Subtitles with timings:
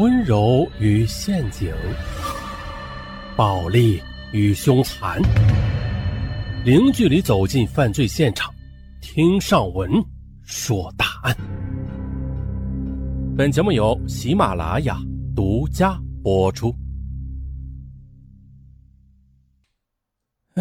[0.00, 1.70] 温柔与陷阱，
[3.36, 4.02] 暴力
[4.32, 5.20] 与凶残，
[6.64, 8.50] 零距离走进犯罪现场，
[9.02, 9.90] 听上文
[10.42, 11.36] 说大案。
[13.36, 14.96] 本节目由喜马拉雅
[15.36, 16.74] 独家播出。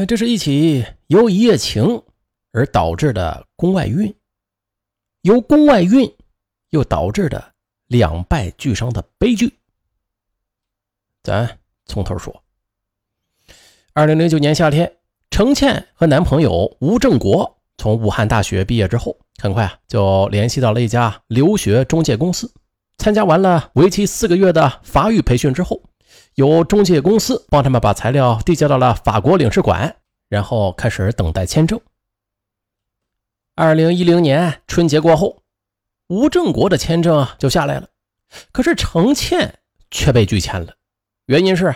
[0.05, 1.81] 这是一起由一夜情
[2.51, 4.13] 而导致的宫外孕，
[5.21, 6.13] 由宫外孕
[6.71, 7.48] 又导致的
[7.89, 9.57] 两败俱伤的悲剧。
[11.21, 12.41] 咱从头说。
[13.93, 14.93] 二零零九年夏天，
[15.29, 22.53] 程倩和男朋友吴正国从武汉大学毕业之后，很快啊就联系到了一家留学中介公司。
[22.97, 25.81] 参加完了为期四个月的法语培训之后，
[26.35, 29.97] 由中介公司帮他们把材料递交到了法国领事馆，
[30.29, 31.81] 然后开始等待签证。
[33.55, 35.41] 二零一零年春节过后，
[36.09, 37.87] 吴正国的签证就下来了，
[38.51, 39.59] 可是程倩
[39.91, 40.73] 却被拒签了，
[41.27, 41.75] 原因是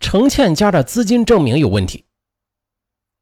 [0.00, 2.06] 程倩家的资金证明有问题。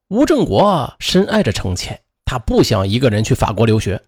[0.08, 4.00] 吴正国深爱着程倩，他不想一个人去法国留学。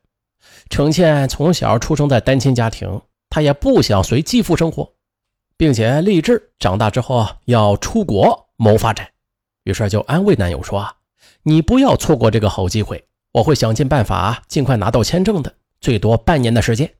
[0.70, 4.92] 程倩从小出生在单亲家庭，他也不想随继父生活。
[5.58, 9.08] 并且立志长大之后要出国谋发展，
[9.64, 10.96] 于是就安慰男友说
[11.44, 16.94] ：“你不要错过这个好机会，我会想尽办法尽快拿到签证的，最多半年的时间。”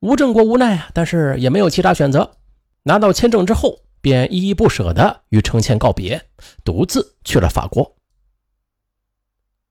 [0.00, 2.36] 吴正国无奈啊，但是也没有其他选择。
[2.82, 6.20] 拿到签证之后，便依依不舍地与程倩告别，
[6.62, 7.96] 独自去了法国。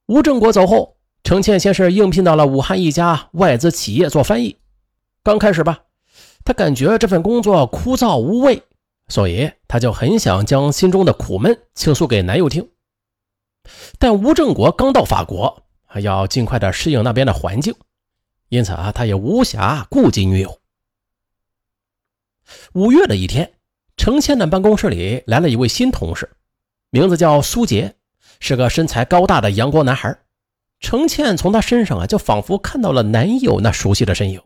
[0.08, 4.58] 吴正国走后，程倩先是应聘到了武汉一家外资企业做翻译，
[5.22, 5.84] 刚开始吧。
[6.44, 8.64] 她感觉这份工作枯燥无味，
[9.08, 12.68] 所以她就很想将心中的苦闷倾诉给男友听。
[14.00, 17.74] 但吴正国刚到法国，还要尽快的适应那边的环境，
[18.54, 20.60] 因此啊，他也无暇顾及女友。
[22.74, 23.52] 五月的一天，
[23.98, 26.30] 程倩的办公室里来了一位新同事，
[26.92, 27.96] 名字叫苏杰，
[28.40, 30.16] 是个身材高大的阳光男孩。
[30.80, 34.40] 程倩从他身上啊，就仿佛看到了男友那熟悉的身影。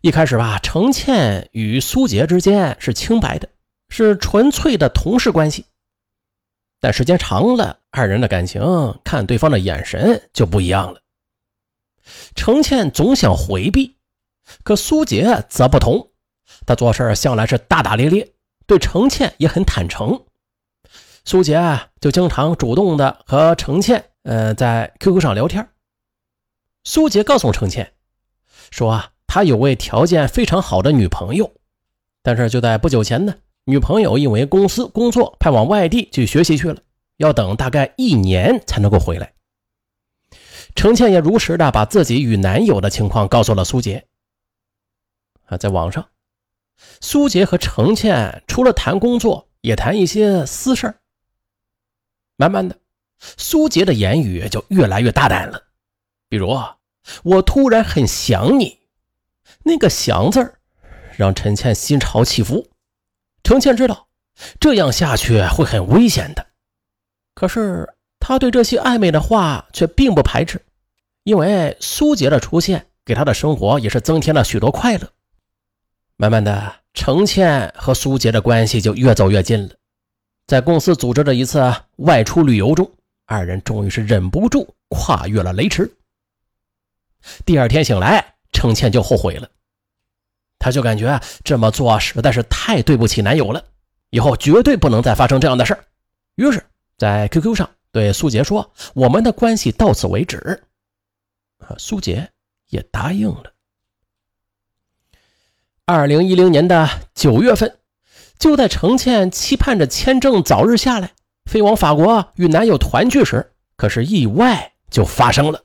[0.00, 3.48] 一开始吧，程倩与苏杰之间是清白的，
[3.88, 5.64] 是纯粹的同事关系。
[6.78, 8.62] 但时间长了，二人的感情
[9.02, 11.02] 看对方的眼神就不一样了。
[12.34, 13.96] 程倩总想回避，
[14.62, 16.10] 可苏杰则不同，
[16.66, 18.32] 他做事向来是大大咧咧，
[18.66, 20.24] 对程倩也很坦诚。
[21.24, 21.60] 苏杰
[22.00, 25.68] 就经常主动的和程倩，呃，在 QQ 上聊天。
[26.84, 27.92] 苏杰告诉程倩
[28.70, 29.10] 说啊。
[29.30, 31.52] 他有位条件非常好的女朋友，
[32.22, 33.34] 但是就在不久前呢，
[33.66, 36.80] 女朋友因为公司工作派往外地去学习去了，
[37.18, 39.30] 要等大概一年才能够回来。
[40.78, 44.06] 程倩也如实的把自己与男友的情况告诉了苏杰。
[45.46, 46.08] 啊，在网上，
[47.00, 50.94] 苏杰和程倩除了谈工作，也谈一些私事
[52.36, 52.78] 慢慢的，
[53.18, 55.60] 苏杰的言语就越来越大胆了，
[56.28, 56.56] 比如
[57.24, 58.78] 我突然很想你。
[59.64, 60.60] 那个“想”字儿，
[61.16, 62.68] 让陈倩心潮起伏。
[63.42, 64.06] 程倩知道
[64.60, 66.46] 这样下去会很危险的，
[67.34, 70.64] 可是她对这些暧昧的话却并不排斥，
[71.28, 75.06] 因为苏杰的出现给她的生活也是增添了许多快乐。
[76.16, 79.74] 慢慢的，程倩和苏杰的关系就越走越近了。
[80.46, 82.90] 在公司组织的一次外出旅游中，
[83.26, 85.92] 二人终于是忍不住跨越了雷池。
[87.44, 89.46] 第二天醒来，程倩就后悔了。
[90.58, 93.62] 她就感觉这么做实在是太对不起男友了，
[94.08, 95.76] 以后绝对不能再发生这样的事
[96.36, 96.64] 于是，
[96.96, 100.58] 在 QQ 上对苏杰说：“我们的关系到此为止。”
[101.58, 102.30] 啊，苏杰
[102.68, 103.52] 也答应了。
[105.84, 107.78] 二零一零年的九月份，
[108.38, 111.12] 就在程倩期盼着签证早日下来，
[111.46, 115.64] 飞往法国与男友团聚时，可是意外就发生了。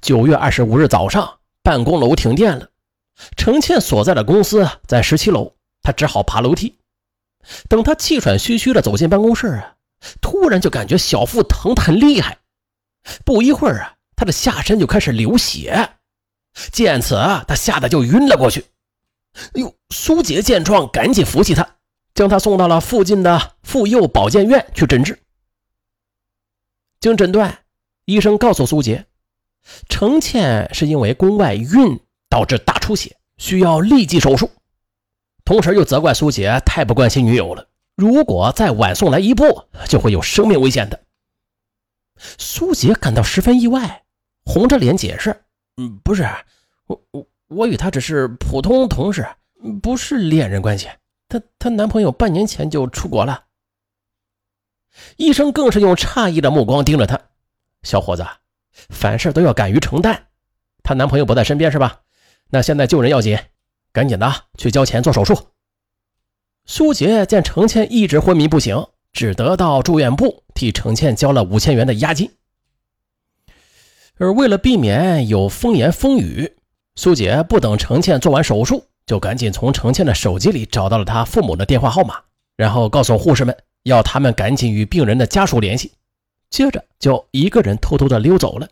[0.00, 2.68] 九月二十五日早上，办公楼停电了。
[3.36, 6.78] 程倩所在的公司在十七楼，她只好爬楼梯。
[7.68, 9.76] 等她气喘吁吁地走进办公室啊，
[10.20, 12.38] 突然就感觉小腹疼得很厉害。
[13.24, 15.90] 不一会儿啊，他的下身就开始流血。
[16.72, 18.66] 见此啊，她吓得就晕了过去。
[19.54, 21.76] 哎呦，苏杰见状赶紧扶起他，
[22.14, 25.18] 将他送到了附近的妇幼保健院去诊治。
[27.00, 27.60] 经诊断，
[28.04, 29.06] 医生告诉苏杰，
[29.88, 32.00] 程倩是因为宫外孕。
[32.30, 34.50] 导致大出血，需要立即手术。
[35.46, 37.66] 同时又责怪苏杰太不关心女友了，
[37.96, 41.00] 如果再晚送来一步，就会有生命危险的。
[42.36, 44.02] 苏杰感到十分意外，
[44.48, 45.42] 红着脸解释
[45.76, 46.26] ：“嗯，不是，
[46.86, 49.28] 我我我与他只是普通同事，
[49.82, 50.88] 不是恋人关系，
[51.28, 53.44] 她她男朋友半年前就出国了。
[55.18, 57.20] 医生更是用诧异的目光盯着她，
[57.82, 58.26] 小伙子，
[58.88, 60.28] 凡事都要敢于承担。
[60.82, 62.00] 她男朋友不在身边是吧？
[62.48, 63.38] 那现在救人要紧，
[63.92, 65.48] 赶紧的去交钱做手术。
[66.64, 72.32] 苏杰见程倩一直昏迷不醒，只得到住院部替程倩交了五千元的押金。
[74.18, 76.56] 而为了避免有风言风语，
[76.96, 82.20] 苏杰不等程倩做完手术，就赶紧从程倩的手机里找到了她父母的电话号码，
[82.56, 85.92] 然后告诉护士们要他们赶紧与病人的家属联系，
[86.50, 88.68] 接着就一个人偷偷的溜走了。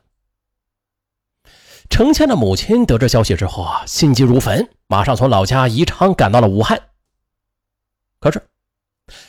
[1.89, 6.81] 程倩的母亲得知消息之后啊，心急如焚，马上从老家宜昌赶到了武汉。
[8.19, 8.43] 可是，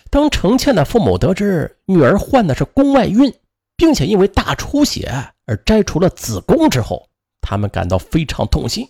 [0.09, 3.31] 当程倩的父母得知女儿患的是宫外孕，
[3.75, 7.09] 并且因为大出血而摘除了子宫之后，
[7.41, 8.87] 他们感到非常痛心。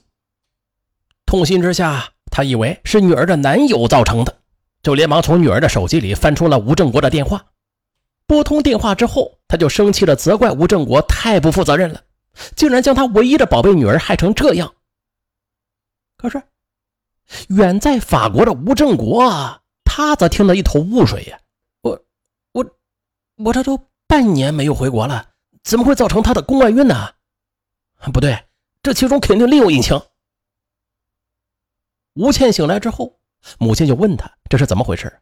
[1.26, 4.42] 痛心之下，他以为是女儿的男友造成的，
[4.84, 7.46] 就连忙从女儿的手机里翻出了吴正国的电话。
[8.26, 12.04] 拨通电话之后，他就生气的责怪吴正国太不负责任了，
[12.56, 14.74] 竟然将他唯一的宝贝女儿害成这样。
[16.18, 16.44] 可是，
[17.50, 19.62] 远在法国的吴正国。
[19.90, 21.40] 他则听得一头雾水呀，
[21.82, 22.00] 我
[22.52, 22.64] 我
[23.38, 25.26] 我这都半年没有回国了，
[25.68, 27.14] 怎么会造成他的宫外孕呢？
[28.14, 28.46] 不对，
[28.82, 30.02] 这其中肯定另有隐情。
[32.14, 33.20] 吴倩醒来之后，
[33.60, 35.20] 母亲就问他这是怎么回事。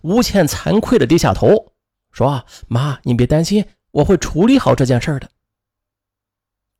[0.00, 1.74] 吴倩惭愧的低下头，
[2.10, 5.28] 说：“妈，你别担心，我会处理好这件事的。”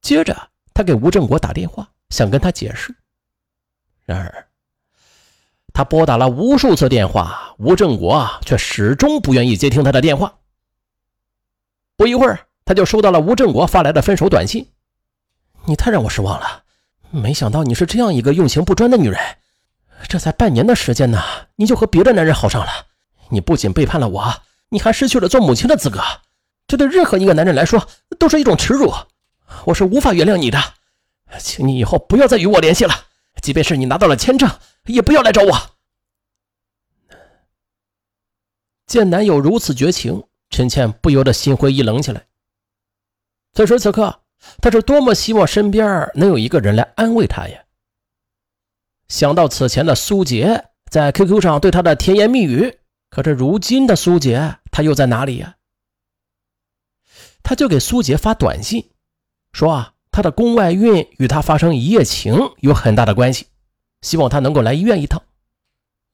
[0.01, 2.97] 接着，他给吴正国打电话，想跟他解释，
[4.07, 4.49] 然而。
[5.75, 10.38] 他拨打了无数次电话，吴正国却始终不愿意接听他的电话。
[11.99, 14.71] 不一会儿，他就收到了吴正国发来的分手短信
[15.67, 16.63] ：“你太让我失望了，
[17.11, 19.21] 没想到你是这样一个用情不专的女人。
[20.09, 21.21] 这才半年的时间呢，
[21.57, 22.87] 你就和别的男人好上了。
[23.31, 26.01] 你不仅背叛了我，你还失去了做母亲的资格。
[26.69, 28.95] 这对任何一个男人来说都是一种耻辱。
[29.65, 30.59] 我是无法原谅你的，
[31.41, 32.95] 请你以后不要再与我联系了。
[33.43, 34.49] 即便是你拿到了签证。”
[34.87, 35.71] 也不要来找我。
[38.87, 42.27] 见男友如此绝情，陈倩不由得心灰意冷起来。
[43.55, 44.21] 此时此刻，
[44.61, 47.65] 她是多么希望身边能有一个人来安慰她呀！
[49.09, 52.79] 想到此前的苏杰在 QQ 上对她的甜言蜜语，
[53.11, 55.57] 可是如今的苏杰他又在哪里呀？
[57.43, 58.91] 他就给苏杰发短信，
[59.53, 63.47] 说啊，他的宫外孕与他发生一夜情有很大的关系。
[64.03, 65.23] 希望他能够来医院一趟。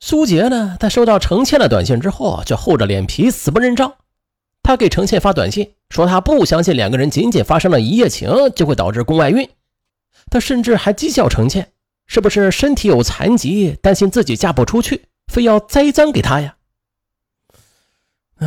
[0.01, 3.97] 苏杰呢，在收到程倩的短信之后，就厚着脸皮死不认账。
[4.65, 9.49] 他给程倩发短信说，他不相信两个人仅仅发生了一夜情就会导致宫外孕。
[10.31, 11.71] 他甚至还讥笑程倩
[12.07, 16.57] 是不是身体有残疾，担心自己嫁不出去，非要栽赃给他呀？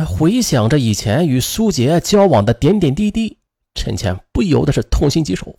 [0.06, 3.38] 回想着以前与苏杰交往的点点滴滴，
[3.74, 5.58] 陈倩不由得是痛心疾首。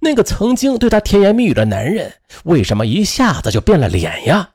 [0.00, 2.12] 那个曾经对她甜言蜜语的男人，
[2.44, 4.50] 为什么一下子就变了脸呀？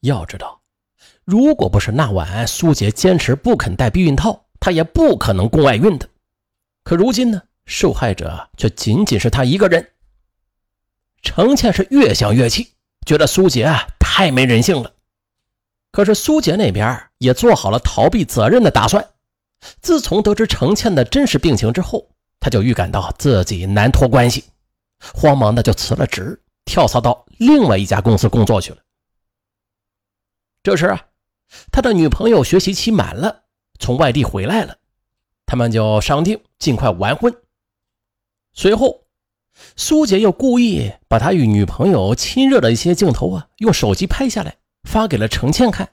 [0.00, 0.60] 要知道，
[1.24, 6.08] 如果不是那晚苏杰坚持不肯戴避孕套，他也不可能宫外孕的。
[6.84, 9.90] 可如今呢，受害者却仅仅是他一个人。
[11.20, 12.68] 程倩是越想越气，
[13.04, 14.92] 觉得苏杰啊太没人性了。
[15.90, 19.10] 可是苏杰那边也做好了逃避责任的打算。
[19.80, 24.44] 自从得知程倩的真实病情之后，他就预感到自己难脱关系。
[25.12, 28.78] 慌忙的就辞了职，跳槽到另外一家公司工作去了。
[30.62, 31.06] 这时啊，
[31.72, 33.41] 他的女朋友学习期满了，
[33.82, 34.78] 从外地回来了，
[35.44, 37.34] 他们就商定尽快完婚。
[38.54, 39.02] 随后，
[39.76, 45.90] 苏杰又故意把他与女朋友亲热的一些镜头啊，用手机拍下来，发给了程倩看，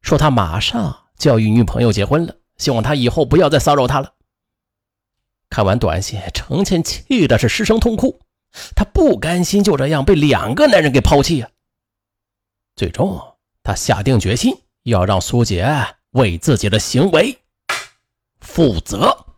[0.00, 4.14] 说他马上就要与女朋友结婚了，希望他以后不要再骚扰他了。
[5.50, 8.18] 看完短信，程倩气的是失声痛哭。
[8.74, 11.50] 她不甘心就这样被两个男人给抛弃呀。
[12.74, 14.52] 最终，她下定决心
[14.84, 15.62] 要让苏杰
[16.12, 17.38] 为自己的行为
[18.40, 19.29] 负责。